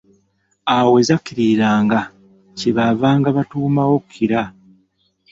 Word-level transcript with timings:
Awo 0.75 0.87
we 0.95 1.01
zakkiririranga, 1.07 1.99
kye 2.57 2.71
baavanga 2.77 3.27
batuumawo 3.37 3.95
Kira. 4.11 4.41